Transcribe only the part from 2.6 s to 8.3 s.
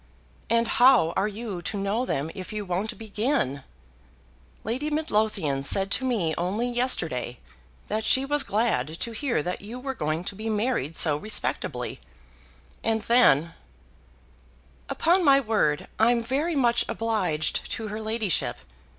won't begin? Lady Midlothian said to me only yesterday that she